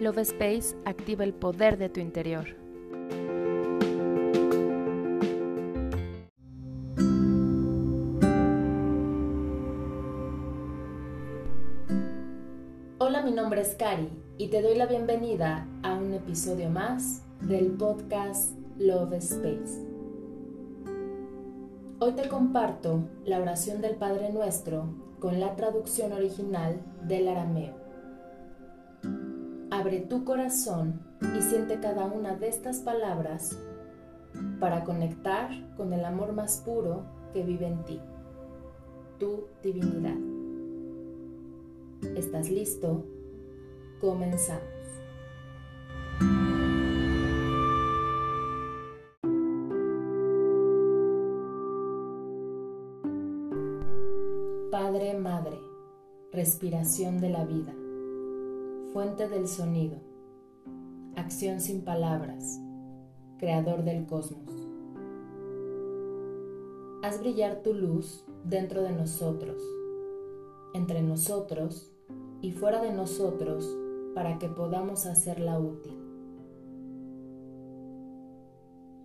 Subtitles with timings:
[0.00, 2.46] Love Space activa el poder de tu interior.
[12.96, 17.72] Hola, mi nombre es Cari y te doy la bienvenida a un episodio más del
[17.72, 19.86] podcast Love Space.
[21.98, 27.79] Hoy te comparto la oración del Padre Nuestro con la traducción original del arameo.
[29.80, 31.00] Abre tu corazón
[31.38, 33.58] y siente cada una de estas palabras
[34.60, 37.98] para conectar con el amor más puro que vive en ti,
[39.18, 40.18] tu divinidad.
[42.14, 43.06] ¿Estás listo?
[44.02, 44.60] Comenzamos.
[54.70, 55.58] Padre, Madre,
[56.32, 57.72] respiración de la vida,
[58.92, 59.98] fuente del sonido,
[61.14, 62.60] acción sin palabras,
[63.38, 64.50] creador del cosmos.
[67.02, 69.62] Haz brillar tu luz dentro de nosotros,
[70.74, 71.92] entre nosotros
[72.40, 73.78] y fuera de nosotros
[74.12, 75.96] para que podamos hacerla útil.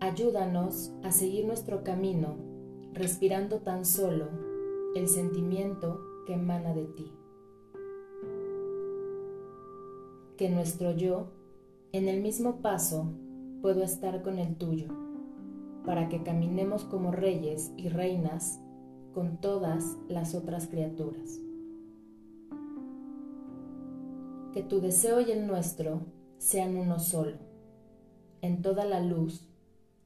[0.00, 2.36] Ayúdanos a seguir nuestro camino
[2.92, 4.26] respirando tan solo
[4.94, 7.19] el sentimiento que emana de ti.
[10.40, 11.26] Que nuestro yo,
[11.92, 13.12] en el mismo paso,
[13.60, 14.86] puedo estar con el tuyo,
[15.84, 18.58] para que caminemos como reyes y reinas
[19.12, 21.38] con todas las otras criaturas.
[24.54, 26.00] Que tu deseo y el nuestro
[26.38, 27.36] sean uno solo,
[28.40, 29.46] en toda la luz,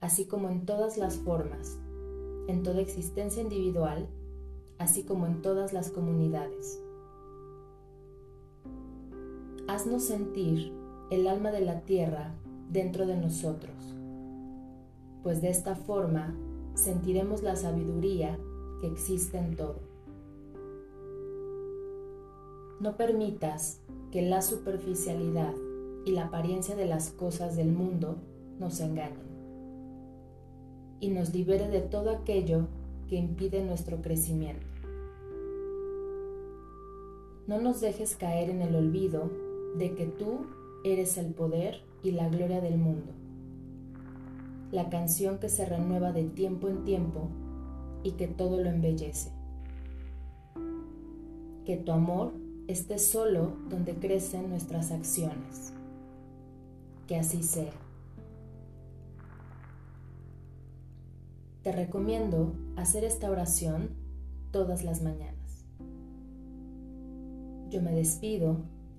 [0.01, 1.79] así como en todas las formas,
[2.49, 4.09] en toda existencia individual
[4.79, 6.84] así como en todas las comunidades.
[9.75, 10.72] Haznos sentir
[11.11, 12.33] el alma de la tierra
[12.70, 13.75] dentro de nosotros,
[15.25, 16.32] pues de esta forma
[16.75, 18.38] sentiremos la sabiduría
[18.81, 19.81] que existe en todo.
[22.78, 23.81] No permitas
[24.12, 25.54] que la superficialidad
[26.04, 28.15] y la apariencia de las cosas del mundo
[28.60, 29.26] nos engañen
[31.00, 32.69] y nos libere de todo aquello
[33.09, 34.69] que impide nuestro crecimiento.
[37.49, 39.44] No nos dejes caer en el olvido
[39.77, 40.47] de que tú
[40.85, 43.12] eres el poder y la gloria del mundo,
[44.71, 47.29] la canción que se renueva de tiempo en tiempo
[48.03, 49.31] y que todo lo embellece.
[51.65, 52.33] Que tu amor
[52.69, 55.73] esté solo donde crecen nuestras acciones.
[57.06, 57.73] Que así sea.
[61.62, 63.91] Te recomiendo hacer esta oración
[64.51, 65.65] todas las mañanas.
[67.71, 68.59] Yo me despido